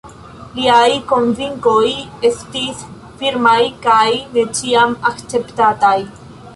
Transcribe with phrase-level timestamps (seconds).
[0.53, 1.83] Liaj konvinkoj
[2.31, 2.83] estis
[3.21, 5.97] firmaj kaj ne ĉiam akceptataj.